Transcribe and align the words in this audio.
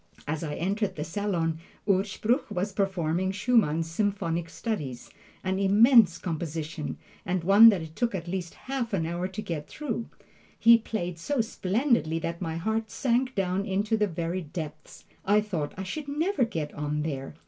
As 0.27 0.43
I 0.43 0.55
entered 0.55 0.95
the 0.95 1.03
salon, 1.03 1.59
Urspruch 1.87 2.49
was 2.49 2.73
performing 2.73 3.31
Schumann's 3.31 3.87
"Symphonic 3.91 4.49
Studies" 4.49 5.11
an 5.43 5.59
immense 5.59 6.17
composition, 6.17 6.97
and 7.23 7.43
one 7.43 7.69
that 7.69 7.83
it 7.83 7.95
took 7.95 8.15
at 8.15 8.27
least 8.27 8.55
half 8.65 8.93
an 8.93 9.05
hour 9.05 9.27
to 9.27 9.41
get 9.43 9.67
through. 9.67 10.07
He 10.57 10.79
played 10.79 11.19
so 11.19 11.39
splendidly 11.39 12.17
that 12.17 12.41
my 12.41 12.55
heart 12.57 12.89
sank 12.89 13.35
down 13.35 13.63
into 13.63 13.95
the 13.95 14.07
very 14.07 14.41
depths. 14.41 15.05
I 15.23 15.39
thought 15.39 15.71
I 15.77 15.83
should 15.83 16.07
never 16.07 16.45
get 16.45 16.73
on 16.73 17.03
there! 17.03 17.35